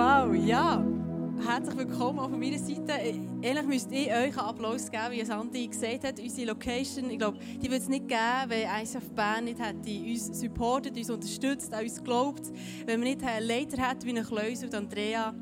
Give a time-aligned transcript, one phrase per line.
[0.00, 0.82] Wow, ja.
[1.46, 3.20] Herzlich willkommen auch von meiner Seite.
[3.42, 6.18] Ehrlich müsste ich euch einen Applaus geben, wie Santi gesagt hat.
[6.18, 10.40] Unsere Location, ich glaube, die würde es nicht geben, wenn ISF Bern nicht hätte uns
[10.40, 12.50] supportet, uns unterstützt, an uns geglaubt.
[12.86, 15.34] Wenn wir nicht einen Leiter hätten wie eine Kleus und Andrea,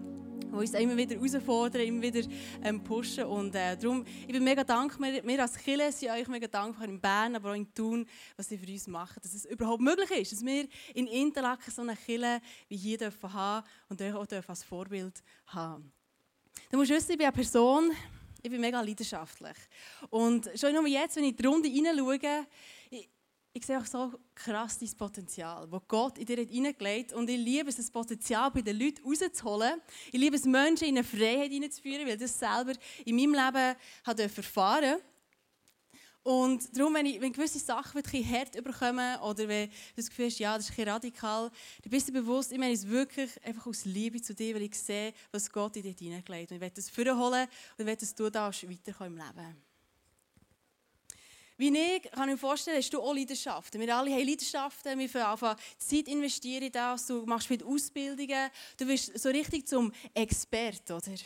[0.51, 2.29] die uns immer wieder herausfordern, immer wieder
[2.63, 3.25] ähm, pushen.
[3.25, 7.01] Und äh, darum, ich bin mega dankbar, wir als Kirche sind euch mega dankbar in
[7.01, 8.07] Bern, aber auch in Thun,
[8.37, 11.83] was sie für uns machen, dass es überhaupt möglich ist, dass wir in Interlaken so
[11.83, 15.93] eine Kirche wie hier dürfen haben und euch auch als Vorbild haben.
[16.71, 17.93] Du musst wissen, ich bin eine Person,
[18.43, 19.57] ich bin mega leidenschaftlich.
[20.11, 22.47] Und schon nur jetzt, wenn ich die Runde hineinschaue,
[23.53, 27.19] ich sehe auch so krass dein Potenzial, das Gott in dir hineingelegt hat.
[27.19, 29.81] Und ich liebe es, das Potenzial bei den Leuten rauszuholen.
[30.13, 32.73] Ich liebe es, Menschen in eine Freiheit hineinzuführen, weil ich das selber
[33.05, 34.99] in meinem Leben habe erfahren
[36.29, 40.27] und darum, wenn, ich, wenn gewisse Sachen wirklich hart überkommen oder wenn du das Gefühl
[40.27, 41.51] hast, ja, das ist ein radikal,
[41.83, 44.75] dann bist du bewusst, ich meine es wirklich einfach aus Liebe zu dir, weil ich
[44.75, 46.51] sehe, was Gott in dir hineingelegt hat.
[46.51, 49.68] Und ich werde das vorholen und ich werde, dass du da weiterkommen im Leben.
[51.59, 53.81] Wie ich kann mir vorstellen, hast du auch Leidenschaften.
[53.81, 54.97] Wir alle haben Leidenschaften.
[54.97, 57.09] Wir anfangen Zeit investieren in das.
[57.09, 58.49] Du machst mit Ausbildungen.
[58.77, 61.17] Du wirst so richtig zum Experten, oder?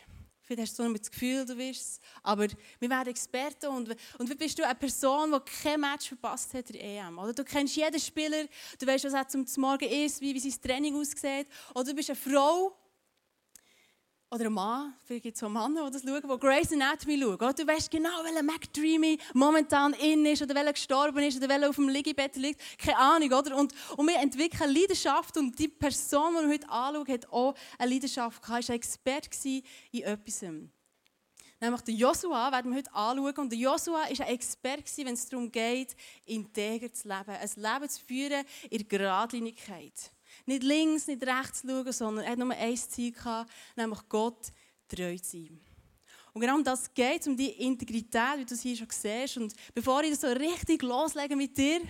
[0.40, 2.00] Vielleicht hast du so das Gefühl, du wirst es.
[2.22, 2.46] Aber
[2.80, 3.66] wir werden Experten.
[3.66, 7.18] Und, und bist du eine Person, die kein Match verpasst hat in der EM?
[7.18, 8.46] Oder du kennst jeden Spieler.
[8.78, 11.46] Du weißt, was er zum Morgen ist, wie, wie sein Training aussieht.
[11.74, 12.74] Oder du bist eine Frau,
[14.32, 17.54] oder ein Mann, vielleicht gibt es auch Männer, die das schauen, die Grey's Anatomy schauen.
[17.54, 21.76] Du weißt genau, welcher McDreamy momentan in ist, oder welcher gestorben ist, oder welcher auf
[21.76, 22.58] dem Liegebett liegt.
[22.78, 23.54] Keine Ahnung, oder?
[23.58, 27.92] Und, und wir entwickeln Leidenschaft und die Person, die wir heute anschauen, hat auch eine
[27.92, 30.40] Leidenschaft gehabt, war ein Experte in etwas.
[31.60, 33.36] Nämlich den Joshua werden wir heute anschauen.
[33.36, 37.36] Und der Joshua war ein Experte, wenn es darum geht, integer zu leben.
[37.36, 40.10] Ein Leben zu führen in Geradlinigkeit.
[40.46, 44.52] Nicht links, nicht rechts schauen, sondern er hat nur ein Ziel gehabt, nämlich Gott
[44.88, 45.60] treu zu sein.
[46.32, 49.36] Und genau um das geht um die Integrität, wie du es hier schon siehst.
[49.36, 51.82] Und bevor ich das so richtig loslege mit dir,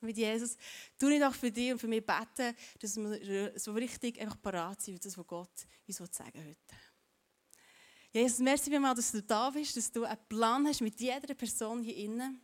[0.00, 0.56] mit Jesus,
[0.98, 4.80] tue ich auch für dich und für mich beten, dass wir so richtig einfach parat
[4.80, 6.76] sind für das, was Gott uns sagen heute.
[8.12, 11.82] Jesus, merci vielmals, dass du da bist, dass du einen Plan hast mit jeder Person
[11.82, 12.40] hier innen.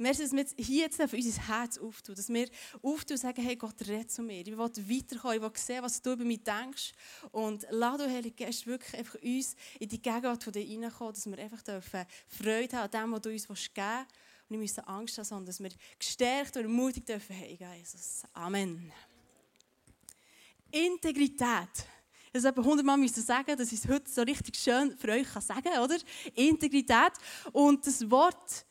[0.00, 2.48] Merci, dass wir jetzt hier jetzt für unser Herz auftun, dass wir
[2.80, 4.40] auftun und sagen, hey Gott, red zu mir.
[4.40, 6.92] Ich will weiterkommen, ich will sehen, was du über mich denkst.
[7.32, 11.26] Und lade du, Heilige Geist, wirklich einfach uns in die Gegenwart von dir reinkommen, dass
[11.26, 14.08] wir einfach dürfen Freude haben an dem, was du uns geben willst.
[14.48, 18.22] Und nicht müssen Angst haben, sondern dass wir gestärkt und ermutigt dürfen hey, Jesus.
[18.32, 18.90] Amen.
[20.70, 21.68] Integrität.
[22.32, 25.62] Das habe hundertmal müssen sagen, dass ich es heute so richtig schön für euch sagen
[25.62, 25.98] kann, oder?
[26.34, 27.12] Integrität.
[27.52, 28.64] Und das Wort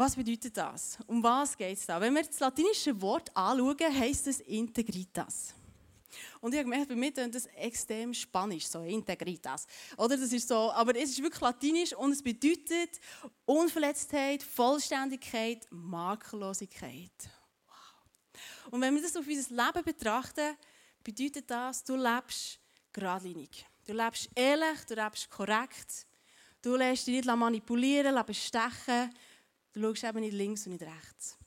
[0.00, 0.96] was bedeutet das?
[1.06, 2.00] Um was geht es da?
[2.00, 5.54] Wenn wir das latinische Wort anschauen, heisst es Integritas.
[6.40, 9.66] Und ich habe gemerkt, bei mir ist das extrem spanisch, so Integritas.
[9.98, 12.98] Oder das ist so, aber es ist wirklich latinisch und es bedeutet
[13.44, 17.12] Unverletztheit, Vollständigkeit, Makellosigkeit.
[17.66, 18.72] Wow.
[18.72, 20.56] Und wenn wir das auf unser Leben betrachten,
[21.04, 22.58] bedeutet das, du lebst
[22.90, 23.66] geradlinig.
[23.86, 26.06] Du lebst ehrlich, du lebst korrekt.
[26.62, 29.10] Du lässt dich nicht manipulieren, bestechen
[29.72, 31.38] Du schaust eben nicht links und nicht rechts.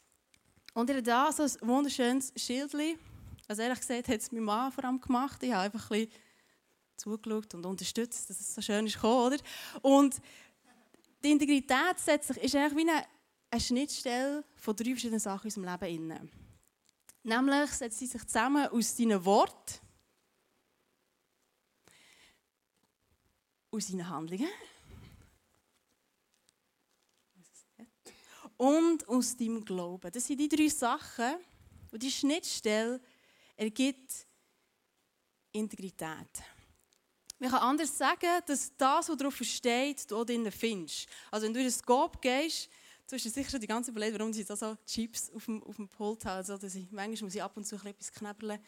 [0.74, 2.74] Und hat da so ein wunderschönes Schild.
[3.48, 5.44] Also ehrlich gesagt hat es mein Mann vor allem gemacht.
[5.44, 6.22] Ich habe einfach ein bisschen
[6.96, 9.38] zugeschaut und unterstützt, dass es so schön ist gekommen, oder?
[9.82, 10.22] Und
[11.24, 13.06] die Integrität setzt sich, ist eigentlich wie eine,
[13.50, 15.96] eine Schnittstelle von drei verschiedenen Sachen in unserem Leben.
[15.96, 16.32] Innen.
[17.24, 19.80] Nämlich setzt sie sich zusammen aus deinen Worten,
[23.72, 24.50] aus deinen Handlungen
[28.58, 30.12] und aus deinem Glauben.
[30.12, 31.36] Das sind die drei Sachen,
[31.94, 33.00] und die Schnittstelle
[33.56, 34.26] ergibt
[35.52, 36.42] Integrität.
[37.38, 41.08] Man kann anders sagen, dass das, was darauf steht, du auch drinnen findest.
[41.30, 42.68] Also wenn du in den Scope gehst,
[43.08, 45.62] du hast dir sicher schon die ganze überlegt, warum sie jetzt so Chips auf dem,
[45.62, 46.38] auf dem Pult haben.
[46.38, 48.60] Also, dass ich, manchmal muss ich ab und zu etwas knäbeln.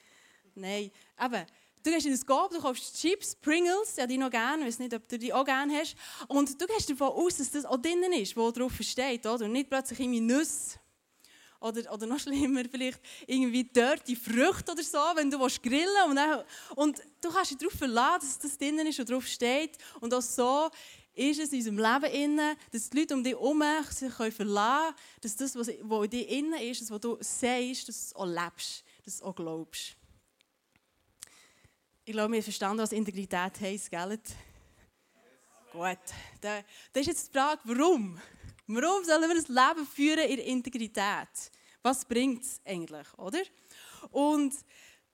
[0.54, 1.48] Nein, aber
[1.86, 4.80] Du gehst in den Scope, du kaufst Chips, Pringles, ja, die noch gerne, ich weiß
[4.80, 5.96] nicht, ob du die auch gerne hast.
[6.28, 9.46] Und du gehst davon aus, dass das auch drinnen ist, wo drauf steht, oder?
[9.46, 10.80] Und nicht plötzlich irgendwie Nüsse.
[11.60, 16.10] Oder, oder noch schlimmer, vielleicht irgendwie dirty Früchte oder so, wenn du grillen willst.
[16.10, 16.44] Und, dann,
[16.76, 19.78] und du kannst dich darauf verlassen, dass das drinnen ist und drauf steht.
[20.02, 20.72] Und auch so
[21.14, 24.96] ist es in unserem Leben innen, dass die Leute um dich herum sich verlassen können,
[25.22, 28.26] dass das, was in dir innen ist, das, was du sagst, dass du es auch
[28.26, 29.98] lebst, dass du es auch glaubst.
[32.08, 34.12] Ich glaube, wir verstanden, was Integrität heisst, gell?
[34.12, 34.36] Yes.
[35.72, 35.98] Gut.
[36.40, 36.62] Da,
[36.94, 38.22] da ist jetzt die Frage, warum?
[38.68, 41.52] Warum sollen wir das Leben führen in Integrität?
[41.82, 43.42] Was bringt es eigentlich, oder?
[44.12, 44.54] Und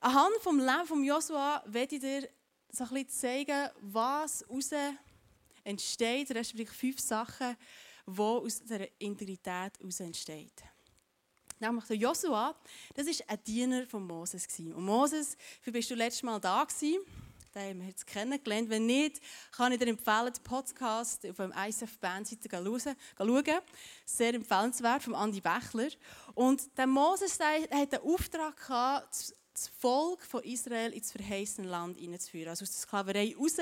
[0.00, 2.28] Anhand vom Leben von Joshua werde ich dir
[2.70, 4.70] so ein bisschen zeigen, was daraus
[5.62, 7.56] entsteht, respektive fünf Sachen,
[8.06, 10.50] die aus dieser Integrität heraus entstehen.
[11.62, 12.56] Nämlich der Joshua,
[12.92, 14.48] das war ein Diener von Moses.
[14.58, 17.04] Und Moses, wie bist du letztes Mal da gewesen?
[17.54, 18.68] Den haben wir jetzt kennengelernt.
[18.68, 19.20] Wenn nicht,
[19.52, 23.60] kann ich dir empfehlen, den Podcast auf dem ISF Bandseite schauen.
[24.04, 25.90] Sehr empfehlenswert, von Andi Bächler.
[26.34, 31.96] Und der Moses der hat den Auftrag gehabt, das Volk von Israel ins verheißene Land
[31.96, 32.48] hineinzuführen.
[32.48, 33.58] Also aus der Sklaverei raus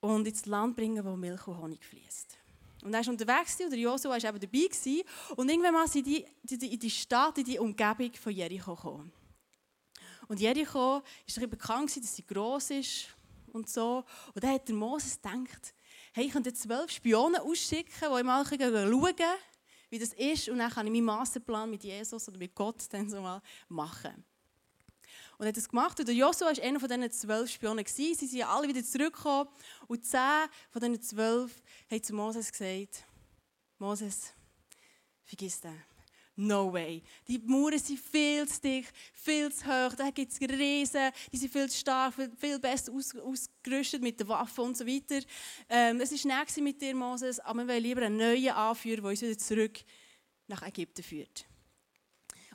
[0.00, 2.41] und ins Land bringen, wo Milch und Honig fließt.
[2.82, 4.66] Und er war unterwegs und der Josua war eben dabei.
[4.66, 5.02] Gewesen,
[5.36, 9.12] und irgendwann mal sind die in die Stadt, in die Umgebung von Jericho gekommen.
[10.28, 13.06] Und Jericho war doch bekannt, dass sie gross ist
[13.52, 14.04] und so.
[14.34, 15.74] Und dann hat der Moses gedacht,
[16.12, 19.14] hey, ich könnte zwölf Spionen ausschicken, die mal schauen
[19.90, 20.48] wie das ist.
[20.48, 24.24] Und dann kann ich meinen Masterplan mit Jesus oder mit Gott dann so mal machen.
[25.42, 25.98] Und hat das gemacht.
[25.98, 27.84] Und der war einer von diesen zwölf Spionen.
[27.84, 29.50] Sie sind alle wieder zurückgekommen.
[29.88, 31.60] Und zehn von diesen zwölf
[31.90, 33.02] haben zu Moses gesagt,
[33.76, 34.32] Moses,
[35.24, 35.72] vergiss das.
[36.36, 37.02] No way.
[37.26, 39.96] Die Mauern sind viel zu dick, viel zu hoch.
[39.96, 44.28] Da gibt es Riesen, die sind viel zu stark, viel besser aus, ausgerüstet mit den
[44.28, 45.26] Waffen und so weiter.
[45.68, 49.10] Ähm, es war nicht mit dir, Moses, aber wir wollen lieber einen neuen Anführer, der
[49.10, 49.80] uns wieder zurück
[50.46, 51.46] nach Ägypten führt.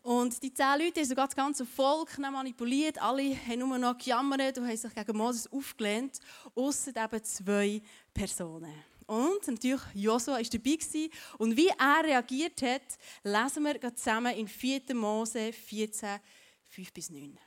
[0.07, 2.97] Und die zehn Leute haben sogar das ganze Volk manipuliert.
[3.01, 6.21] Alle haben nur noch gejammert und haben sich gegen Moses aufgelehnt,
[6.55, 7.81] außer eben zwei
[8.13, 8.73] Personen.
[9.05, 11.09] Und natürlich Josua war dabei.
[11.39, 14.95] Und wie er reagiert hat, lesen wir zusammen in 4.
[14.95, 16.21] Mose 14,
[16.69, 17.37] 5 bis 9.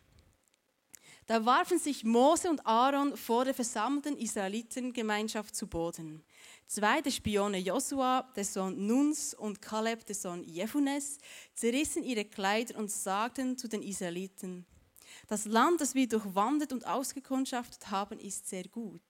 [1.24, 6.22] Da warfen sich Mose und Aaron vor der versammelten Israelitengemeinschaft zu Boden.
[6.72, 11.19] Zwei der Spione Josua, der Sohn Nuns, und Kaleb, der Sohn Jephunes,
[11.52, 14.64] zerrissen ihre Kleider und sagten zu den Israeliten,
[15.26, 19.02] das Land, das wir durchwandert und ausgekundschaftet haben, ist sehr gut.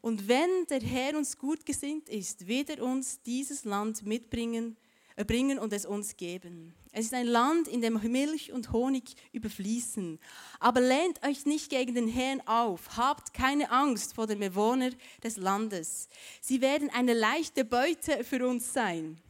[0.00, 4.74] Und wenn der Herr uns gut gesinnt ist, wird er uns dieses Land mitbringen
[5.22, 6.74] bringen und es uns geben.
[6.90, 10.18] Es ist ein Land, in dem Milch und Honig überfließen.
[10.58, 12.96] Aber lehnt euch nicht gegen den Herrn auf.
[12.96, 16.08] Habt keine Angst vor den Bewohnern des Landes.
[16.40, 19.20] Sie werden eine leichte Beute für uns sein.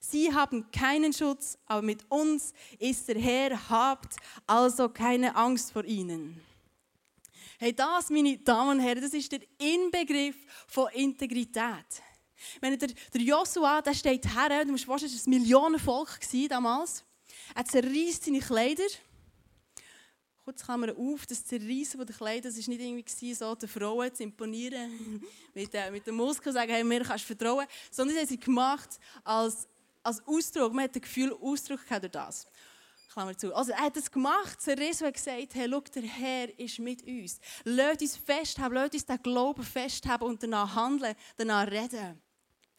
[0.00, 3.70] Sie haben keinen Schutz, aber mit uns ist der Herr.
[3.70, 4.16] Habt
[4.46, 6.42] also keine Angst vor ihnen.
[7.58, 10.36] Hey, das, meine Damen und Herren, das ist der Inbegriff
[10.66, 12.02] von Integrität.
[12.60, 17.04] Wenn der, der Joshua, der steht her, du musst vorstellen, es war ein Millionenvolk damals.
[17.54, 18.84] Er zerreißt seine Kleider.
[20.44, 24.22] Kurz Kamera auf, das Zerreißen der Kleider, das war nicht irgendwie so, den Frauen zu
[24.24, 25.22] imponieren,
[25.54, 28.40] mit, äh, mit den Muskeln sagen, hey, mir kannst du vertrauen, sondern sie haben sie
[28.40, 29.66] gemacht als,
[30.02, 30.74] als Ausdruck.
[30.74, 32.46] Man hat das Gefühl, Ausdruck durch das.
[33.14, 33.54] Klammer zu.
[33.54, 37.06] Also er hat es gemacht, zerrissen und hat gesagt, hey, schau, der Herr ist mit
[37.06, 37.38] uns.
[37.62, 42.20] Lasst uns festhaben, lasst uns den Glauben festhaben und danach handeln, danach reden.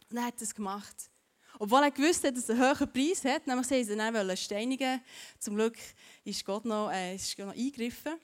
[0.10, 1.10] Und er hat das gemacht.
[1.57, 5.02] Obwohl er gewusst hat, dass er einen hohen Preis hat, nämlich sie ihn dann steinigen
[5.40, 5.78] Zum Glück
[6.24, 8.19] ist Gott noch, äh, ist noch eingegriffen.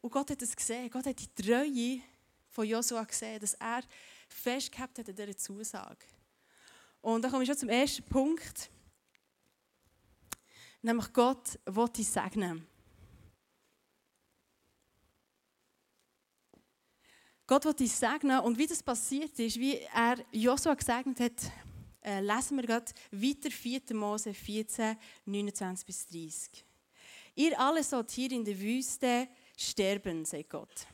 [0.00, 0.90] Und Gott hat es gesehen.
[0.90, 2.00] Gott hat die Treue
[2.48, 3.82] von Josua gesehen, dass er
[4.28, 6.06] festgehabt hat an dieser Zusage.
[7.00, 8.70] Und da komme ich schon zum ersten Punkt.
[10.82, 12.66] Nämlich Gott will dich segnen.
[17.46, 18.40] Gott will dich segnen.
[18.40, 21.52] Und wie das passiert ist, wie er Josua gesegnet hat,
[22.02, 23.94] äh, lesen wir gerade weiter 4.
[23.94, 26.64] Mose 14, 29 bis 30.
[27.36, 30.86] Ihr alle sollt hier in der Wüste sterben, sagt Gott.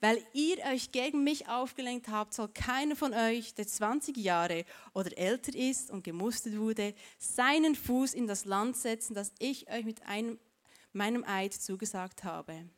[0.00, 5.16] Weil ihr euch gegen mich aufgelenkt habt, soll keiner von euch, der 20 Jahre oder
[5.16, 10.02] älter ist und gemustert wurde, seinen Fuß in das Land setzen, das ich euch mit
[10.02, 10.38] einem,
[10.92, 12.68] meinem Eid zugesagt habe.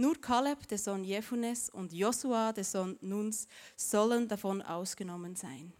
[0.00, 5.72] Nur Kaleb, der Sohn Jephunes, und Josua, der Sohn Nuns, sollen davon ausgenommen sein.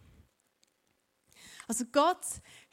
[1.65, 2.25] Also Gott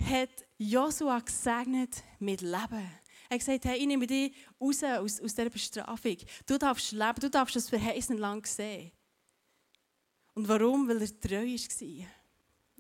[0.03, 2.91] hat Josua gesegnet mit Leben.
[3.29, 6.17] Er hat gesagt, hey, ich nehme dich raus aus, aus dieser Bestrafung.
[6.47, 8.91] Du darfst leben, du darfst das verheißene Land sehen.
[10.35, 10.89] Und warum?
[10.89, 12.07] Weil er treu war.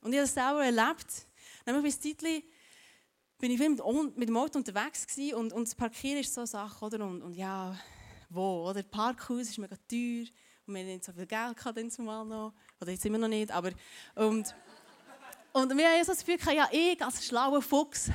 [0.00, 1.28] Und ich habe das selber erlebt.
[1.64, 2.42] Nämlich ein Zeitchen
[3.38, 6.48] bin ich viel mit, mit dem Auto unterwegs und, und das Parkieren ist so eine
[6.48, 7.06] Sache, oder?
[7.06, 7.78] Und, und ja,
[8.28, 8.82] wo, oder?
[8.82, 10.26] Parkhaus ist mega teuer
[10.66, 12.52] und wir haben nicht so viel Geld gehabt, zumal noch.
[12.80, 13.70] Oder jetzt immer noch nicht, aber...
[14.14, 14.54] Und,
[15.52, 18.10] und wir haben so das Gefühl, ja, ich als schlauer Fuchs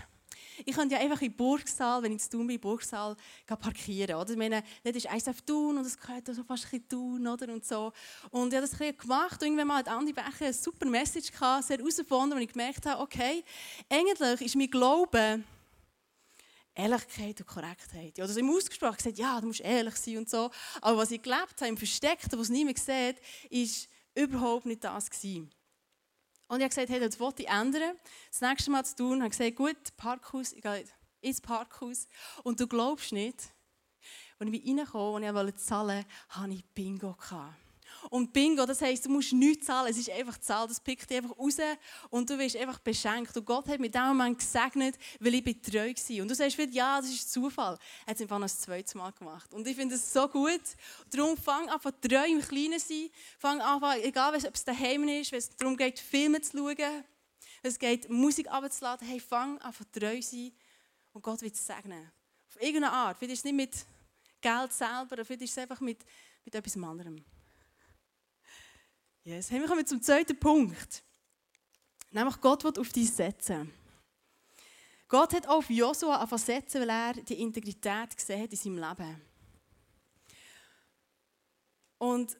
[0.65, 3.15] ich könnte ja einfach in Burgsaal, wenn ich zu tun bin, in Burgsaal
[3.46, 4.15] parkieren.
[4.15, 4.32] Oder?
[4.32, 7.51] Ich meine, das ist ISF Thun und es gehört so fast ein bisschen Thun oder?
[7.53, 7.91] und so.
[8.30, 11.32] Und ich habe das ein gemacht und irgendwann mal hat Andi Becher eine super Message
[11.32, 13.44] gehabt, sehr herausgefunden, und ich gemerkt habe, okay,
[13.89, 15.44] eigentlich ist mein Glaube
[16.74, 18.18] Ehrlichkeit und Korrektheit.
[18.18, 20.50] Ja, das im Ausgesprochen gesagt, ja, du musst ehrlich sein und so.
[20.82, 23.18] Aber was ich gelebt habe, im Versteckten, was niemand sieht,
[23.50, 25.51] ist überhaupt nicht das gewesen.
[26.48, 27.98] Und ich habe gesagt, hey, das wollte ich ändern.
[28.30, 30.86] Das nächste Mal zu tun, habe gesagt, gut, Parkhaus, ich gehe
[31.22, 32.08] ins Parkhaus.
[32.44, 33.54] Und du glaubst nicht,
[34.40, 37.13] als ich reinkam und ich wollte zahlen, hatte ich Bingo.
[37.13, 37.71] Gehabt.
[38.12, 41.15] Und Bingo, das heisst, du musst nichts zahlen, es ist einfach zahlen, das pickt dich
[41.15, 41.56] einfach raus
[42.10, 43.38] und du wirst einfach beschenkt.
[43.38, 46.22] Und Gott hat mit dem Moment gesegnet, weil ich treu war.
[46.22, 47.77] Und du sagst wieder, ja, das ist Zufall.
[48.06, 49.53] Er hat es einfach noch ein zweites Mal gemacht.
[49.53, 50.60] Und ich finde es so gut.
[51.10, 53.10] Darum fang an, treu im Kleinen zu sein.
[53.39, 57.72] Fang an, egal ob es daheim ist, wenn es darum geht, Filme zu schauen, wenn
[57.72, 60.51] es geht, Musik abzuladen, hey, fang an, treu zu sein
[61.13, 62.12] und Gott wird es segnen.
[62.50, 63.18] Auf irgendeine Art.
[63.18, 63.86] Vielleicht ist es nicht mit
[64.41, 66.00] Geld selber, vielleicht ist es einfach mit,
[66.44, 67.24] mit etwas anderem.
[69.24, 69.51] Yes.
[69.51, 71.04] Hey, wir kommen zum zweiten Punkt.
[72.10, 73.72] Nämlich Gott wird auf dich setzen.
[75.08, 79.22] Gott hat auf Josua setzen, weil er die Integrität gesehen hat in seinem Leben.
[82.00, 82.36] Und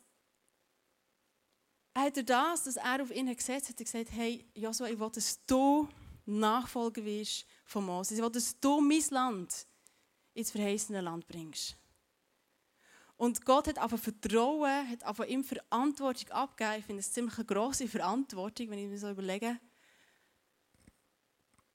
[1.94, 5.00] er hat er das, dass er auf ihn gesetzt hat, hat gesagt, hey Josua, ich
[5.00, 5.88] will, dass du
[6.26, 8.18] Nachfolger wirst von Moses.
[8.18, 9.68] Ich will, dass du mein Land
[10.34, 11.78] ins verheißene Land bringst.
[13.22, 16.80] Und Gott hat einfach Vertrauen, hat einfach ihm Verantwortung abgegeben.
[16.80, 19.60] Ich finde es ziemlich eine grosse Verantwortung, wenn ich mir so überlege.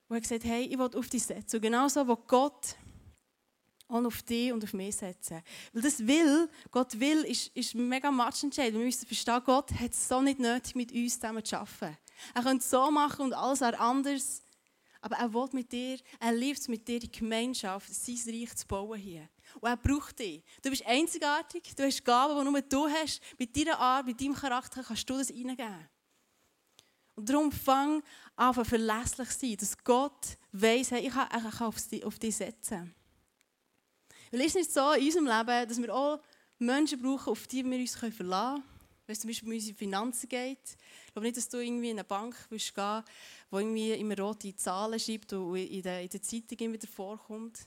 [0.09, 1.55] Wo er gesagt hey, ich will auf dich setzen.
[1.55, 2.75] Und genau so, wo Gott
[3.87, 5.41] auch auf dich und auf mich setzen.
[5.73, 8.81] Weil das will, Gott will, ist, ist mega matchentscheidend.
[8.81, 11.97] Wir müssen verstehen, Gott hat es so nicht nötig, mit uns zusammen zu arbeiten.
[12.35, 14.43] Er könnte es so machen und alles anders.
[15.01, 18.67] Aber er will mit dir, er liebt es mit dir, die Gemeinschaft, sein Reich zu
[18.67, 19.29] bauen hier.
[19.61, 20.43] Und er braucht dich.
[20.63, 23.21] Du bist einzigartig, du hast Gaben, die nur du hast.
[23.39, 25.89] Mit deiner Art, mit deinem Charakter kannst du das reingeben.
[27.17, 28.03] Und darum fang
[28.37, 31.73] an, verlässlich zu sein, dass Gott weiss, hey, ich kann,
[32.05, 32.95] auf, dich, setzen.
[34.31, 36.21] Weil es ist nicht so in unserem Leben, dass wir auch
[36.59, 38.65] Menschen brauchen, auf die wir uns verlassen können.
[39.07, 40.77] Wenn es zum Beispiel um unsere Finanzen geht.
[41.07, 44.55] Ich glaube nicht, dass du irgendwie in eine Bank gehen willst, die irgendwie immer rote
[44.57, 47.61] Zahlen schreibt und in der, in der Zeitung immer wieder vorkommt.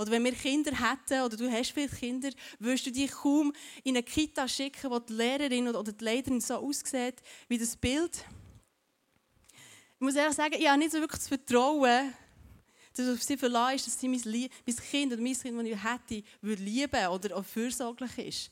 [0.00, 3.52] Oder wenn wir Kinder hätten, oder du hast vielleicht Kinder, würdest du dich kaum
[3.84, 7.16] in eine Kita schicken, wo die Lehrerin oder die Lehrerin so aussieht
[7.48, 8.24] wie das Bild.
[9.96, 12.14] Ich muss ehrlich sagen, ich habe nicht so wirklich das Vertrauen,
[12.96, 15.84] dass auf sie verlassen ist, dass sie mein, mein Kind oder mein Kind, das ich
[15.84, 18.50] hätte, würde lieben oder auch fürsorglich ist.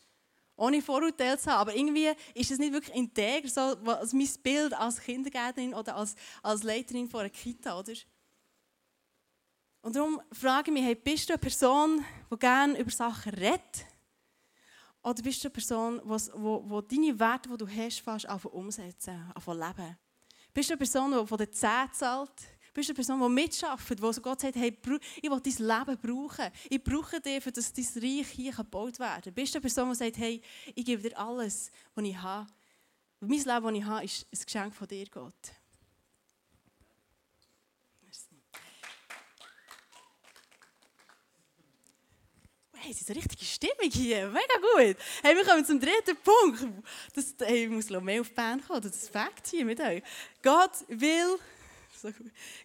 [0.55, 1.61] Ohne Vorurteile zu haben.
[1.61, 6.15] Aber irgendwie ist es nicht wirklich integer, so als mein Bild als Kindergärtnerin oder als,
[6.43, 7.95] als Leiterin von einer Kita, oder?
[9.81, 13.87] Und darum frage ich mich, hey, bist du eine Person, die gerne über Sachen redet?
[15.03, 19.99] Oder bist du eine Person, die deine Werte, die du hast, fast umsetzen, leben?
[20.53, 22.33] Bist du eine Person, die von der Zeit zahlt?
[22.75, 24.77] Bist du eine Person, die mitarbeitet, wo Gott sagt, hey,
[25.23, 26.51] ich will dein Leben brauchen.
[26.69, 29.33] Ich brauche dich, für dass dein Reich hier gebaut werden.
[29.33, 30.43] Bist du eine Person, die sagt, hey,
[30.75, 32.47] ich gebe dir alles, was ich habe.
[33.21, 35.53] Mein Leben, das ich habe, ist ein Geschenk von dir, Gott.
[42.89, 44.97] Hey, es ist eine richtige Stimmung hier, mega gut.
[45.23, 46.85] Hey, wir kommen zum dritten Punkt.
[47.15, 50.03] Das, hey, ich muss mehr auf die Band kommen, das ist Fakt hier mit euch.
[50.43, 51.39] Gott will,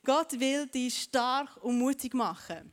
[0.04, 2.72] Gott will dich stark und mutig machen.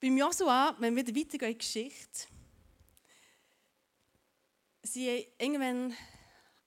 [0.00, 2.26] Beim Joshua, wenn wir weitergehen in die Geschichte,
[4.82, 5.94] sind irgendwann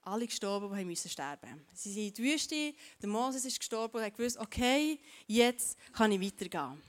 [0.02, 1.66] alle gestorben, die mussten sterben.
[1.72, 6.12] Sie sind in die Wüste, der Moses ist gestorben und hat gewusst, okay, jetzt kann
[6.12, 6.80] ich weitergehen.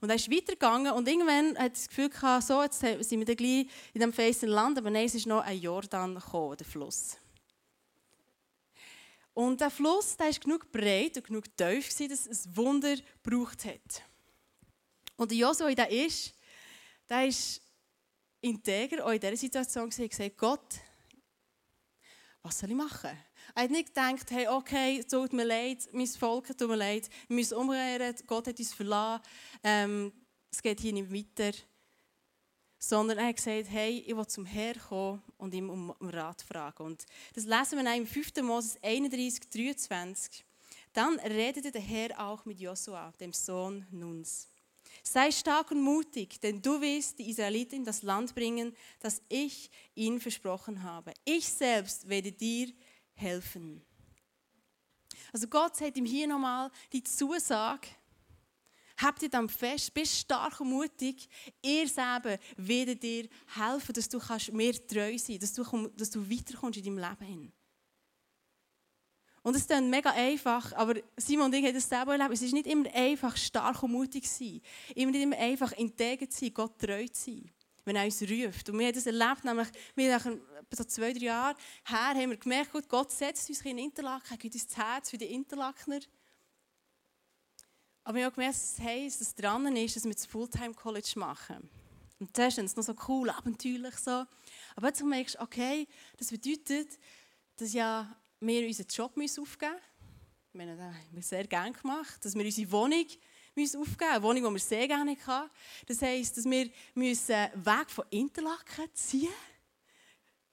[0.00, 3.36] Und er ist weitergegangen und irgendwann hat das Gefühl gehabt, so, jetzt sind wir dann
[3.36, 7.16] gleich in dem festen Land, aber nein, es ist noch ein Jordan gekommen, der Fluss.
[9.34, 12.94] Und der Fluss der ist genug breit und genug tief, gewesen, dass es ein Wunder
[13.22, 14.02] gebraucht hat.
[15.16, 16.34] Und der Joshua, der ist,
[17.08, 17.62] der ist
[18.40, 20.74] integer, auch in dieser Situation, gesagt, Gott,
[22.42, 23.16] was soll ich machen?
[23.54, 27.08] Er hat nicht gedacht, hey, okay, es tut mir leid, mein Volk tut mir leid,
[27.28, 29.22] wir müssen umkehren, Gott hat uns verlassen,
[29.62, 30.12] ähm,
[30.50, 31.56] es geht hier nicht weiter.
[32.78, 36.82] Sondern er hat gesagt, hey, ich will zum Herrn kommen und ihm um Rat fragen.
[36.82, 38.42] Und das lesen wir in 5.
[38.42, 40.44] Moses 31, 23.
[40.92, 44.48] Dann redete der Herr auch mit Josua, dem Sohn Nuns.
[45.02, 49.70] Sei stark und mutig, denn du wirst die Israeliten in das Land bringen, das ich
[49.94, 51.12] ihnen versprochen habe.
[51.24, 52.72] Ich selbst werde dir
[53.22, 53.82] helfen.
[55.32, 57.88] Also Gott sagt ihm hier nochmal die Zusage,
[58.98, 61.28] habt ihr dann fest, bist stark und mutig,
[61.62, 66.10] ihr selber werde dir helfen, dass du kannst mir treu sein kannst, dass du, dass
[66.10, 67.52] du weiterkommst in deinem Leben hin.
[69.42, 72.32] Und es ist dann mega einfach, aber Simon und ich haben das selber erlebt.
[72.32, 74.60] Es ist nicht immer einfach, stark und mutig zu sein.
[74.94, 77.50] Immer nicht immer einfach, integer zu sein, Gott treu zu sein,
[77.84, 78.68] wenn er uns ruft.
[78.68, 80.14] Und wir haben das erlebt, nämlich wir
[80.72, 84.36] nach so zwei, drei Jahren her haben wir gemerkt, Gott setzt uns in Interlaken, er
[84.36, 86.00] gibt uns das Herz für die Interlakener.
[88.04, 90.74] Aber wir haben auch gemerkt, dass es heisst, dass dran ist, dass wir das Fulltime
[90.74, 91.70] College machen.
[92.18, 94.24] Und zuerst ist noch so cool, abenteuerlich so.
[94.76, 95.86] Aber jetzt merkst du, okay,
[96.16, 96.98] das bedeutet,
[97.56, 99.74] dass ja wir unseren Job aufgeben
[100.52, 100.78] müssen.
[100.78, 103.06] Wir haben das sehr gerne gemacht, dass wir unsere Wohnung
[103.54, 105.50] müssen aufgeben müssen, eine Wohnung, die wir sehr gerne hatten.
[105.86, 109.28] Das heisst, dass wir müssen weg von Interlaken ziehen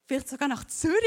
[0.10, 0.98] vielleicht sogar nach Zürich,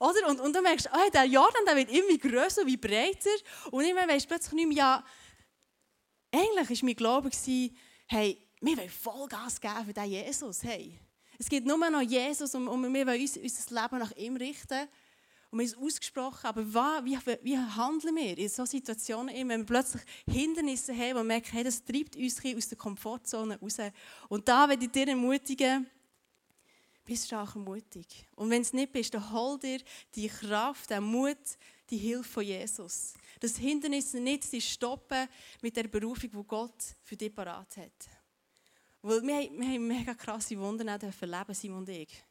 [0.00, 0.28] oder?
[0.28, 3.30] Und, und dann merkst du, oh, der Jordan der wird immer größer, wie breiter.
[3.70, 5.04] Und immer weisst du plötzlich nicht mehr, ja,
[6.32, 7.30] eigentlich war mein Glaube,
[8.08, 10.62] hey, wir wollen Vollgas geben für diesen Jesus.
[10.62, 10.98] Hey.
[11.38, 14.88] Es gibt nur noch Jesus und, und wir wollen uns, unser Leben nach ihm richten.
[15.50, 19.64] Und wir haben es ausgesprochen, aber wie, wie, handeln wir in solchen Situationen, wenn wir
[19.64, 23.76] plötzlich Hindernisse haben und merken, hey, das treibt uns aus der Komfortzone raus.
[24.28, 25.88] Und da werde ich dir ermutigen,
[27.08, 28.06] bist stark und mutig.
[28.36, 29.80] Und wenn es nicht bist, dann hol dir
[30.14, 31.38] die Kraft, den Mut,
[31.88, 33.14] die Hilfe von Jesus.
[33.40, 35.26] Das Hindernisse nicht sie stoppen
[35.62, 38.08] mit der Berufung, die Gott für dich parat hat.
[39.00, 42.22] Weil wir, wir haben mega krasse Wunder erleben, Simon und ich.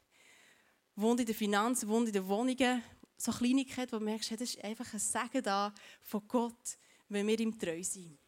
[0.96, 2.84] Wunder in den Finanzen, Wunder in den Wohnungen,
[3.18, 6.78] so Kleinigkeiten, wo du merkst, das ist einfach ein Segen da von Gott,
[7.10, 8.20] wenn wir ihm treu sind.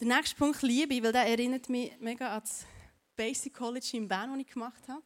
[0.00, 2.64] Der nächste Punkt Liebe, weil der erinnert mich mega an das
[3.16, 5.02] Basic College in Bern, das ich gemacht habe.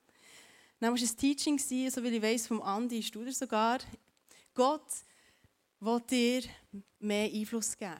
[0.80, 3.78] Dann war ein Teaching, so wie ich weiß, vom Andi Studer sogar.
[4.52, 4.86] Gott
[5.80, 6.42] will dir
[6.98, 7.96] mehr Einfluss geben.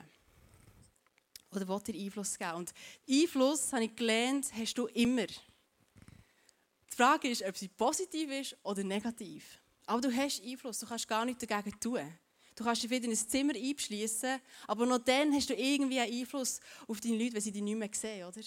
[1.49, 2.57] Oder will dir Einfluss geben.
[2.57, 2.73] Und
[3.09, 5.25] Einfluss, habe ich gelernt, hast du immer.
[5.25, 9.59] Die Frage ist, ob sie positiv ist oder negativ.
[9.87, 12.19] Aber du hast Einfluss, du kannst gar nichts dagegen tun.
[12.55, 16.13] Du kannst dich wieder in ein Zimmer einschließen, aber noch dann hast du irgendwie einen
[16.13, 18.41] Einfluss auf deine Leute, wenn sie dich nicht mehr sehen, oder?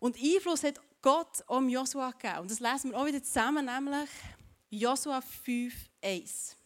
[0.00, 2.40] Und Einfluss hat Gott um Joshua gegeben.
[2.40, 4.10] Und das lesen wir auch wieder zusammen, nämlich
[4.70, 6.57] Joshua 5, 1.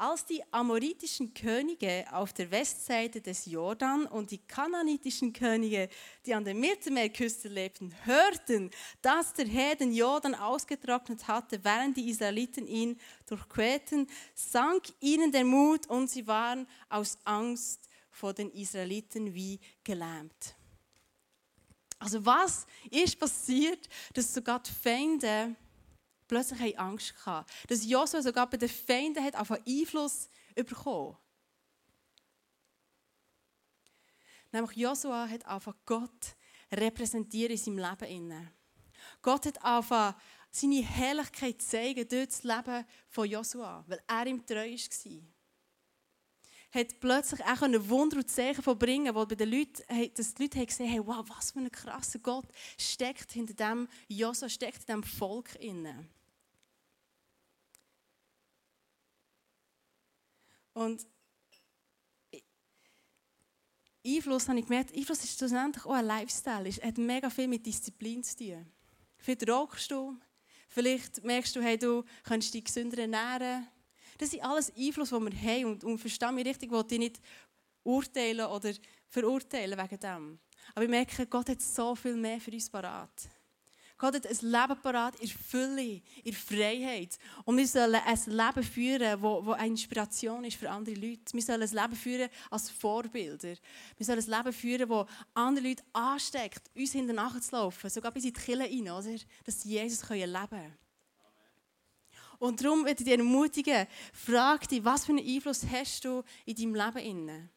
[0.00, 5.88] Als die amoritischen Könige auf der Westseite des Jordan und die kananitischen Könige,
[6.24, 8.70] die an der Mittelmeerküste lebten, hörten,
[9.02, 14.06] dass der Herr den Jordan ausgetrocknet hatte, während die Israeliten ihn durchquerten,
[14.36, 20.54] sank ihnen der Mut und sie waren aus Angst vor den Israeliten wie gelähmt.
[21.98, 25.56] Also was ist passiert, dass sogar die Feinde
[26.28, 27.50] plötzlich Angst gehabt.
[27.68, 31.16] Dass Joshua sogar bei den Feinden hat auf Einfluss bekommen.
[34.52, 36.36] Nämlich Joshua hat einfach Gott
[36.72, 38.50] repräsentiert in seinem Leben.
[39.22, 40.14] Gott hat einfach
[40.50, 45.22] seine Herrlichkeit zeigen durch das Leben von Joshua, weil er ihm treu war.
[46.70, 49.68] Hat plötzlich auch ein Wunder und Zeichen verbringen, wo bei den
[50.14, 54.48] dass die Leute gesehen haben, wow, was für ein krasser Gott steckt hinter dem Joshua,
[54.48, 56.08] steckt in diesem Volk inne.
[60.78, 61.04] Und
[64.06, 66.68] Einfluss habe ich gemerkt, Einfluss ist schlussendlich auch ein Lifestyle.
[66.68, 68.64] Es hat mega viel mit Disziplin zu tun.
[69.16, 70.16] Vielleicht rauchst du,
[70.68, 73.66] vielleicht merkst du, hey, du kannst dich gesünder ernähren.
[74.18, 75.64] Das sind alles Einfluss, die wir haben.
[75.64, 77.20] Und, und verstehe mich richtig, ich dich nicht
[77.82, 78.72] urteilen oder
[79.08, 80.38] verurteilen wegen dem.
[80.76, 83.28] Aber ich merke, Gott hat so viel mehr für uns parat.
[83.98, 87.18] Gott hat ein Leben parat in Fülle, in Freiheit.
[87.44, 91.32] Und wir sollen ein Leben führen, das eine Inspiration ist für andere Leute.
[91.32, 93.56] Wir sollen ein Leben führen als Vorbilder.
[93.96, 98.24] Wir sollen ein Leben führen, das andere Leute ansteckt, uns hinterher zu laufen, sogar bis
[98.24, 99.18] in die Kirche rein, oder?
[99.44, 100.78] dass sie Jesus erleben können.
[102.38, 106.54] Und darum möchte ich dich ermutigen, frag dich, was für einen Einfluss hast du in
[106.54, 107.50] deinem Leben?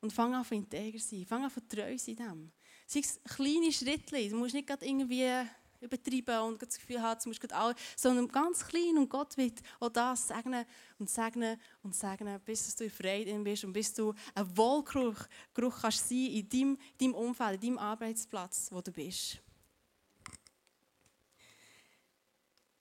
[0.00, 2.52] Und fang an integer sein, fang an treu sein dem.
[2.86, 5.46] Sei es kleine Schritte, du musst nicht irgendwie
[5.80, 9.88] übertreiben und das Gefühl haben, du musst alles, sondern ganz klein und Gott wird auch
[9.88, 10.64] das segnen
[10.98, 15.80] und segnen und segnen, bis du in Freude bist und bis du ein Wohlgeruch Geruch
[15.80, 19.38] kannst sein in deinem, deinem Umfeld, in deinem Arbeitsplatz, wo du bist.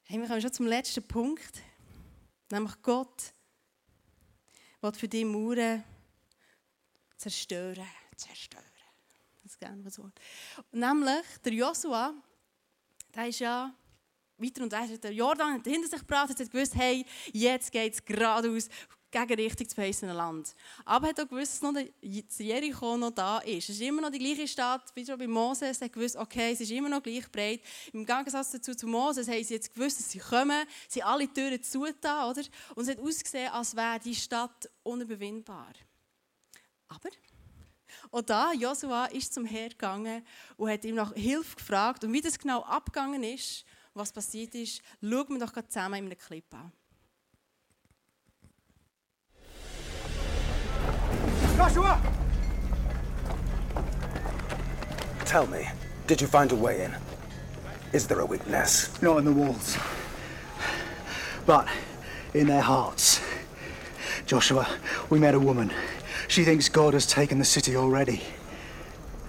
[0.03, 1.61] Hey, wir kommen schon zum letzten Punkt,
[2.51, 3.33] nämlich Gott
[4.81, 5.83] will für dich Mauern
[7.17, 8.74] zerstören, zerstören
[9.55, 10.19] das gerne das Wort.
[10.71, 12.13] Nämlich, der Joshua,
[13.13, 13.73] der ist ja
[14.37, 14.97] weiter und weiter.
[14.97, 18.69] Der Jordan hat hinter sich gebracht, hat gewusst, hey, jetzt geht es geradeaus,
[19.11, 20.53] gegen Richtung zum verheißenen Land.
[20.83, 23.69] Aber er hat auch gewusst, dass noch Jericho noch da ist.
[23.69, 25.79] Es ist immer noch die gleiche Stadt, wie schon bei Moses.
[25.79, 27.61] Er hat gewusst, okay, es ist immer noch gleich breit.
[27.93, 31.31] Im Gegensatz dazu zu Moses haben sie jetzt gewusst, dass sie kommen, sie sind alle
[31.31, 32.41] Türen zugetan, oder?
[32.75, 35.71] Und es hat ausgesehen, als wäre die Stadt unüberwindbar.
[36.89, 37.09] Aber
[38.11, 40.25] und da, Josua ist zum Herr gegangen
[40.57, 42.03] und hat ihm nach Hilfe gefragt.
[42.03, 46.17] Und wie das genau abgegangen ist, was passiert ist, schauen wir doch zusammen in einem
[46.17, 46.71] Clip an.
[51.57, 52.01] Joshua!
[55.25, 55.71] Tell me,
[56.07, 56.93] did you find a way in?
[57.93, 58.89] Is there a weakness?
[59.01, 59.77] Not in the walls,
[61.45, 61.67] but
[62.33, 63.21] in their hearts.
[64.25, 64.67] Joshua,
[65.09, 65.71] we met a woman.
[66.27, 68.21] She thinks God has taken the city already.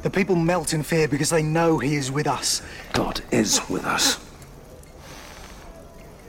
[0.03, 2.63] The people melt in fear because they know He is with us.
[2.93, 4.19] God is with us.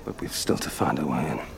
[0.06, 1.56] But we've still to find a way in.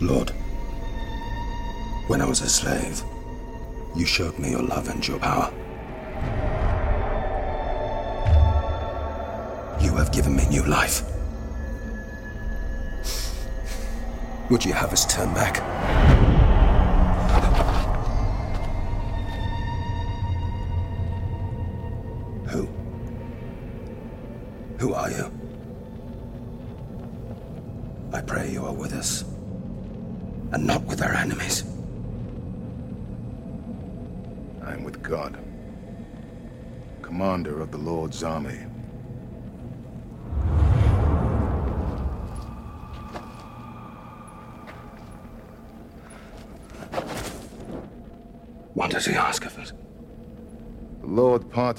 [0.00, 0.30] Lord,
[2.06, 3.02] when I was a slave,
[3.96, 5.52] you showed me your love and your power.
[9.82, 11.02] You have given me new life.
[14.50, 16.27] Would you have us turn back?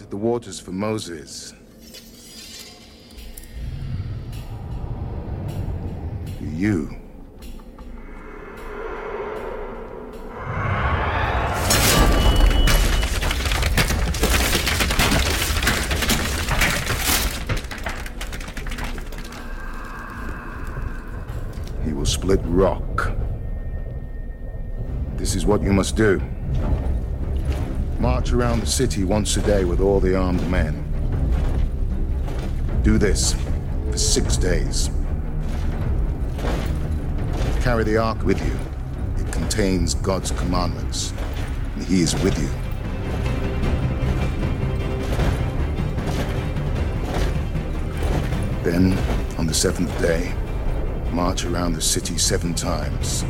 [0.10, 1.54] The waters for Moses.
[6.41, 6.95] You.
[21.86, 23.12] He will split rock.
[25.17, 26.19] This is what you must do.
[27.99, 30.85] March around the city once a day with all the armed men.
[32.81, 33.35] Do this
[33.91, 34.89] for six days.
[37.62, 38.57] Carry the ark with you.
[39.21, 41.12] It contains God's commandments,
[41.75, 42.47] and He is with you.
[48.63, 48.97] Then,
[49.38, 50.33] on the seventh day,
[51.12, 53.25] march around the city seven times.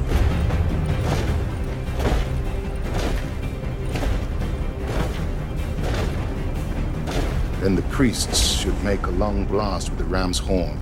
[7.62, 10.80] Then the priests should make a long blast with the ram's horn.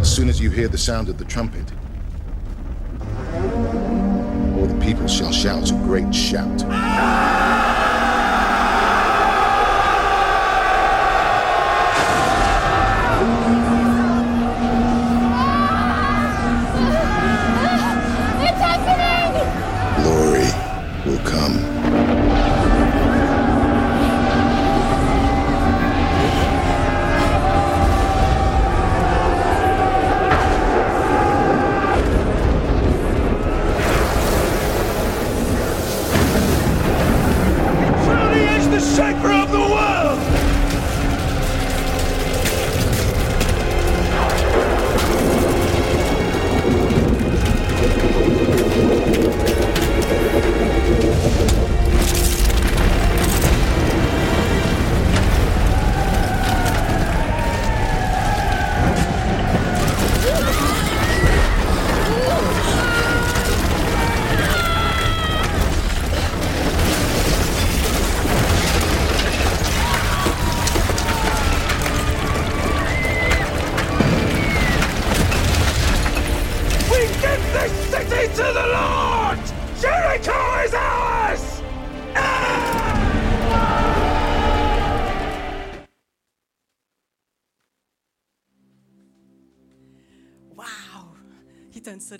[0.00, 1.72] As soon as you hear the sound of the trumpet,
[4.56, 7.29] all the people shall shout a great shout.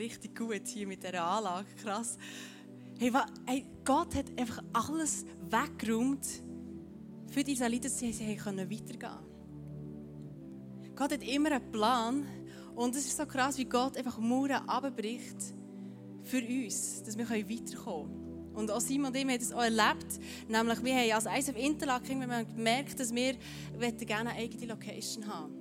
[0.01, 1.69] Richtig gut hier mit dieser Anlage.
[1.83, 2.17] Krass.
[2.99, 3.13] Hey,
[3.47, 6.27] hey, Gott hat einfach alles weggeräumt
[7.31, 9.31] für die Israeliten, dass sie weitergehen können.
[10.97, 12.27] Gott hat immer einen Plan.
[12.75, 15.37] Und es ist so krass, wie Gott einfach Mauern abbricht
[16.23, 18.53] für uns, dass wir weiterkommen können.
[18.55, 20.19] Und auch Simon und ich haben das auch erlebt.
[20.49, 23.35] Nämlich, wir haben als ISF Interlaken gemerkt, dass wir
[23.79, 25.60] gerne eine eigene Location haben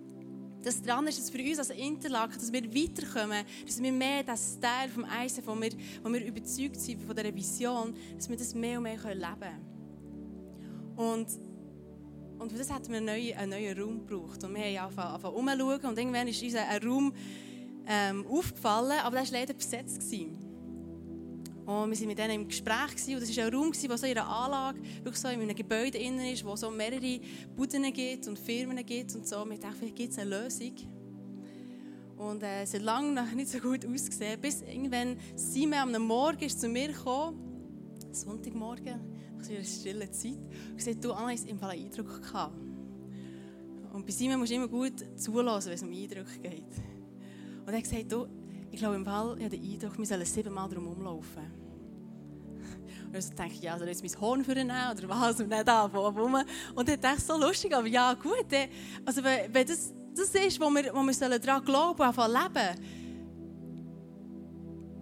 [0.62, 4.60] das dran ist, dass für uns als Interlaken, dass wir weiterkommen, dass wir mehr das
[4.60, 5.72] Teil vom Eisen, wo wir,
[6.04, 9.70] wo wir überzeugt sind von dieser Vision, dass wir das mehr und mehr leben können.
[10.96, 11.28] Und,
[12.40, 14.44] und für das hatten wir einen neuen, einen neuen Raum gebraucht.
[14.44, 17.14] Und wir haben angefangen umzuschauen und irgendwann ist uns ein Raum
[17.88, 20.00] ähm, aufgefallen, aber der war leider besetzt.
[20.00, 20.49] Gewesen.
[21.70, 24.08] Und wir waren mit denen im Gespräch gewesen, und das war ein Raum, der so
[24.08, 27.20] in einer Anlage, wirklich so in einem Gebäude innen ist, wo so mehrere
[27.56, 29.44] Buden gibt und Firmen gibt und so.
[29.44, 30.74] Und ich dachte, vielleicht gibt es eine Lösung.
[32.18, 36.44] Und äh, es hat lange noch nicht so gut ausgesehen, bis irgendwann Simon am Morgen
[36.44, 37.38] ist zu mir gekommen,
[38.14, 39.00] Sonntagmorgen,
[39.48, 40.40] in einer stillen Zeit,
[40.72, 42.58] und gesagt, du, Anna, ich Fall einen Eindruck gehabt.
[43.94, 46.64] Und bei Simon musst du immer gut zulassen, wenn es um Eindrücke geht.
[47.60, 48.26] Und er hat gesagt, du,
[48.72, 51.59] ich glaube im Fall, ich habe den Eindruck, wir sollen siebenmal darum umlaufen.
[53.12, 55.40] Und ich denke ja, soll ich jetzt mein Horn für nehmen oder was?
[55.40, 56.46] Und nicht anfangen.
[56.76, 58.46] Und dann dachte ich, so lustig, aber ja, gut.
[59.04, 62.80] Also, wenn, wenn das, das ist, wo wir, wo wir daran glauben, einfach leben,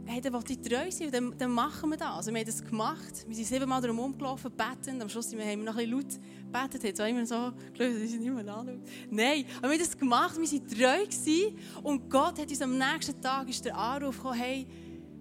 [0.06, 2.15] hey, dann will ich treu sein, dann, dann machen wir das.
[2.15, 3.26] Also, wir haben das gemacht.
[3.28, 5.02] Wir sind siebenmal darum umgelaufen, betend.
[5.02, 7.02] Am Schluss haben wir noch ein bisschen laut gebetet.
[7.02, 8.80] Auch immer so gelöst, dass ich nicht mehr anschaue.
[9.10, 10.38] Nein, aber wir haben das gemacht.
[10.38, 11.06] Wir waren treu.
[11.06, 11.58] Gewesen.
[11.84, 14.65] Und Gott hat uns am nächsten Tag ist der Anruf gekommen, hey,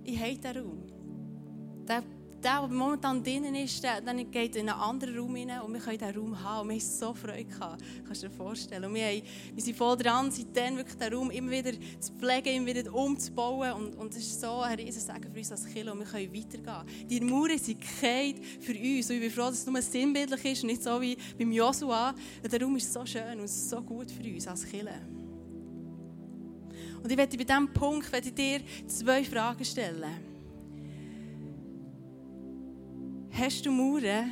[0.05, 0.83] ich habe diesen Raum.
[1.89, 2.03] Der
[2.47, 5.81] der, der momentan drinnen ist, der, dann geht in einen anderen Raum rein und wir
[5.81, 6.61] können diesen Raum haben.
[6.61, 7.83] Und wir haben so Freude gehabt.
[8.05, 8.85] Kannst du dir vorstellen.
[8.85, 12.55] Und wir, haben, wir sind voll dran, seitdem wirklich den Raum immer wieder zu pflegen,
[12.55, 13.73] immer wieder umzubauen.
[13.73, 15.93] Und, und das ist so ein riesen für uns als Kilo.
[15.93, 17.09] Und wir können weitergehen.
[17.09, 19.11] Die Mauern sind gekehrt für uns.
[19.11, 22.15] Und ich bin froh, dass es nur sinnbildlich ist und nicht so wie beim Joshua.
[22.45, 24.91] Der Raum ist so schön und so gut für uns als Kilo.
[27.03, 30.36] Und ich werde bei diesem Punkt ich dir zwei Fragen stellen.
[33.39, 34.31] Hast du Mauern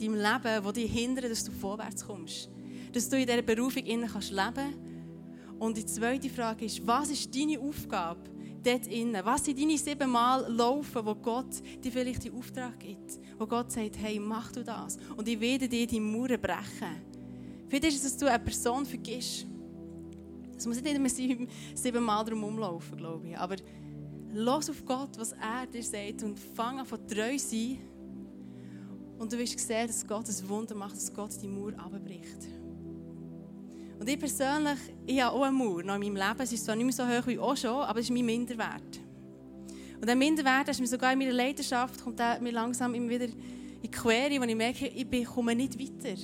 [0.00, 2.48] deinem Leben, die dich hindern, dass du vorwärts kommst?
[2.90, 7.36] Dass du in dieser Berufung innen kannst leben Und die zweite Frage ist, was ist
[7.36, 8.22] deine Aufgabe
[8.62, 9.22] dort innen?
[9.26, 13.20] Was sind deine sieben Mal Laufen, wo Gott dir vielleicht den Auftrag gibt?
[13.38, 14.96] Wo Gott sagt, hey, mach du das.
[15.14, 17.02] Und ich werde dir die Mauern brechen.
[17.68, 19.44] Vielleicht ist es, dass du eine Person vergisst.
[20.56, 23.38] Es muss nicht immer sieben Mal darum umlaufen, glaube ich.
[23.38, 23.56] Aber
[24.32, 27.78] los auf Gott, was er dir sagt und fang an treu sein
[29.18, 32.48] und du wirst sehen, dass Gott ein Wunder macht, dass Gott die Mauer abbricht.
[33.98, 36.40] Und ich persönlich, ich habe auch eine Mauer noch in meinem Leben.
[36.40, 39.00] Es ist zwar nicht mehr so hoch wie auch schon, aber es ist mein Minderwert.
[40.00, 43.82] Und der Minderwert ist mir sogar in meiner Leidenschaft, kommt mir langsam immer wieder in
[43.82, 46.20] die Quere, wo ich merke, ich komme nicht weiter.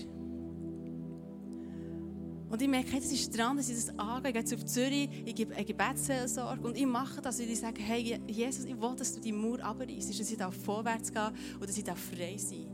[2.50, 4.33] Und ich merke, das ist dran, dass ich das angehe.
[4.33, 7.81] Ich gehe auf Zürich, ich gebe eine Gebetsseelsorge und ich mache das, weil ich sage,
[7.81, 11.68] hey, Jesus, ich will, dass du die Mauer abreißt, dass ich da vorwärts gehe und
[11.68, 12.66] dass ich da frei sein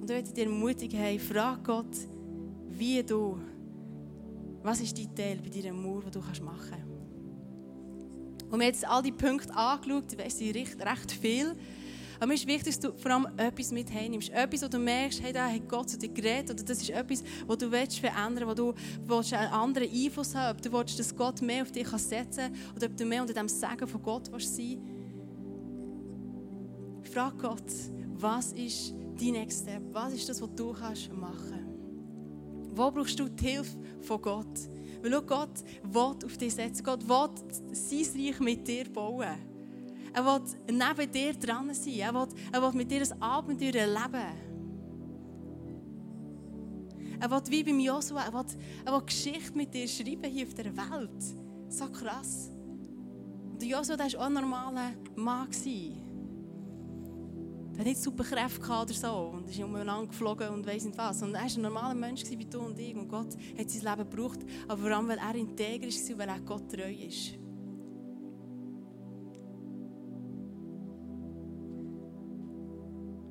[0.00, 1.96] und ich möchte dir ermutigen, hey, frag Gott,
[2.68, 3.38] wie du,
[4.62, 6.90] was ist dein Teil bei deiner Mauer, die du machen kannst.
[8.50, 11.54] Und wir haben jetzt all die Punkte angeschaut, ich weiss, sie recht, recht viel.
[12.16, 14.30] Aber mir ist wichtig, dass du vor allem etwas mit heimnimmst.
[14.30, 16.50] Etwas, wo du merkst, hey, da hat Gott zu dir geredet.
[16.50, 18.74] Oder das ist etwas, was du willst verändern willst, wo du
[19.06, 22.76] willst einen anderen Einfluss haben Ob du willst, dass Gott mehr auf dich setzen kann.
[22.76, 24.82] Oder ob du mehr unter dem Segen von Gott willst sein
[27.10, 27.72] Frag Gott,
[28.12, 29.82] was ist dein Next Step?
[29.92, 31.66] Was ist das, was du kannst machen?
[32.72, 34.70] Wo brauchst du die Hilfe von Gott?
[35.02, 36.84] Weil schau, Gott will auf dich setzen.
[36.84, 37.30] Gott will
[37.72, 39.36] sein Reich mit dir bauen.
[40.12, 41.94] Er will neben dir dran sein.
[41.94, 44.50] Er will, er will mit dir ein Abenteuer erleben.
[47.20, 48.46] Er will wie beim Joshua, er will,
[48.84, 51.24] er will Geschichte mit dir schreiben hier auf der Welt.
[51.68, 52.50] So krass.
[53.52, 55.48] Und Joshua war auch ein normaler Mann.
[57.80, 61.22] Hat nicht super Kräfte oder so und ist umeinander geflogen und weiss nicht was.
[61.22, 62.94] Und er war ein normaler Mensch wie du und ich.
[62.94, 66.28] Und Gott hat sein Leben gebraucht, aber vor allem, weil er integer war und weil
[66.28, 67.38] er Gott treu ist.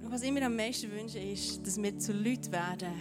[0.02, 2.94] Und was ich mir am meisten wünsche, ist, dass wir zu Leuten werden,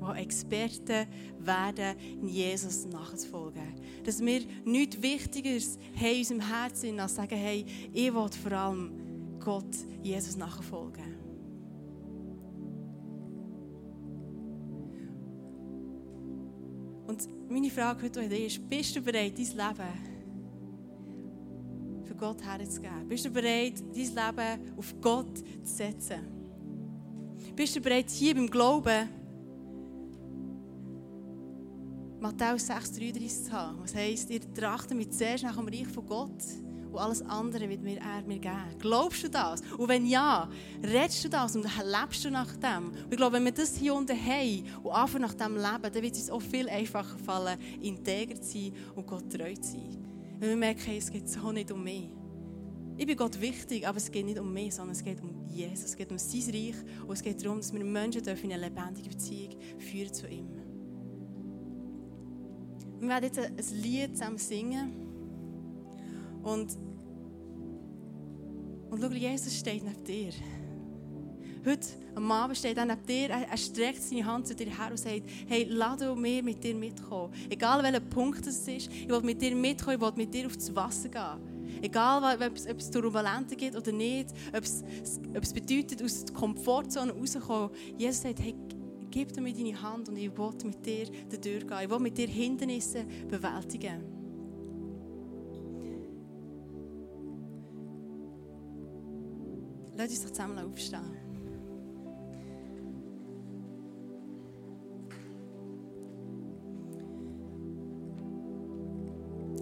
[0.00, 1.08] die Experten
[1.40, 3.74] werden, in Jesus nachzufolgen.
[4.04, 9.03] Dass wir nichts Wichtigeres haben in unserem Herzen, als sagen, hey, ich will vor allem
[9.44, 11.04] Gott, Jesus nachfolgen.
[17.06, 19.92] Und meine Frage heute ist, bist du bereit, dein Leben
[22.04, 23.06] für Gott herzugeben?
[23.06, 26.20] Bist du bereit, dein Leben auf Gott zu setzen?
[27.54, 29.08] Bist du bereit, hier beim Glauben
[32.18, 33.78] Matthäus 6,33 zu haben?
[33.82, 36.42] Was heisst, ihr trachtet mich zuerst nach dem Reich von Gott
[36.94, 38.78] und alles andere wird mir er mir geben.
[38.78, 39.60] Glaubst du das?
[39.76, 40.48] Und wenn ja,
[40.82, 42.88] redest du das und lebst du nach dem?
[42.88, 46.02] Und ich glaube, wenn wir das hier unten haben und einfach nach dem leben, dann
[46.02, 50.04] wird es uns auch viel einfacher fallen, integer zu sein und Gott treu zu sein.
[50.38, 52.10] Wenn wir merken, es geht so nicht um mich.
[52.96, 55.86] Ich bin Gott wichtig, aber es geht nicht um mich, sondern es geht um Jesus.
[55.86, 56.76] Es geht um sein Reich
[57.06, 60.48] und es geht darum, dass wir Menschen in eine lebendige Beziehung führen zu ihm.
[63.00, 64.92] Wir werden jetzt ein Lied zusammen singen.
[66.42, 66.76] Und,
[68.94, 70.32] und schau, Jesus steht neben dir.
[71.66, 74.98] Heute am Abend steht er neben dir, er, streckt seine Hand zu dir her und
[74.98, 77.32] sagt, hey, lass du mir mit dir mitkommen.
[77.50, 80.74] Egal welcher Punkt es ist, ich will mit dir mitkommen, ich will mit dir aufs
[80.74, 81.80] Wasser gehen.
[81.82, 84.84] Egal, ob es, ob es Turbulenzen gibt oder nicht, ob es,
[85.34, 87.70] ob es bedeutet, aus der Komfortzone rauszukommen.
[87.98, 88.54] Jesus sagt, hey,
[89.10, 91.78] gib mir deine Hand und ich will mit dir durchgehen.
[91.82, 94.13] Ich will mit dir Hindernisse bewältigen.
[100.04, 101.00] Lass uns doch zusammen aufstehen.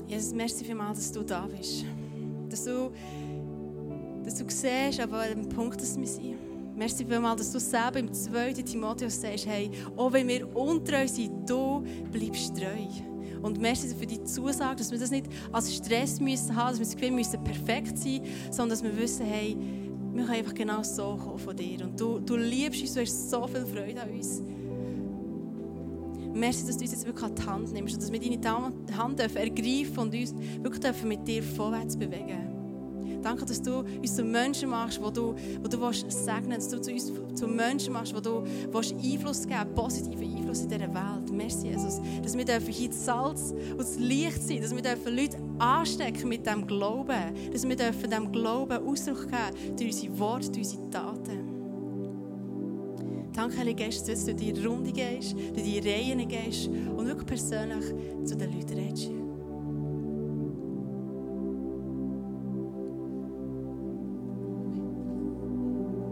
[0.09, 1.85] Jesus, merci vielmals, dass du da bist.
[2.49, 2.91] Dass du,
[4.25, 6.35] dass du siehst, an welchem Punkt dass wir sind.
[6.75, 8.55] Merci vielmals, dass du selber im 2.
[8.55, 12.89] Timotheus sagst, hey, auch wenn wir untreu sind, du bleibst treu.
[13.43, 16.87] Und merci für die Zusage, dass wir das nicht als Stress müssen haben, dass wir
[16.87, 19.57] das Gefühl müssen perfekt sein, sondern dass wir wissen, hey,
[20.15, 21.85] wir können einfach genau so kommen von dir.
[21.85, 24.43] Und du, du liebst uns, du hast so viel Freude an uns.
[26.35, 29.19] Merci, dass du uns jetzt wirklich an die Hand nimmst und dass wir deine Hand
[29.19, 32.52] dürfen ergreifen und uns wirklich dürfen mit dir vorwärts bewegen
[33.23, 36.81] Danke, dass du uns zu Menschen machst, wo du, wo du willst segnen dass du
[36.81, 41.31] zu uns zu Menschen machst, wo du willst Einfluss geben positiven Einfluss in dieser Welt.
[41.33, 45.17] Merci, Jesus, dass wir dürfen hier das Salz und das Licht sein, dass wir dürfen
[45.17, 50.51] Leute anstecken mit dem Glauben, dass wir dürfen dem Glauben Ausdruck geben durch unsere Worte,
[50.51, 51.53] durch unsere Taten.
[53.33, 57.27] Danke, Heilige Geist, dass du in die Runde gehst, in die Reihen gehst und wirklich
[57.27, 57.85] persönlich
[58.25, 59.22] zu den Leuten redest.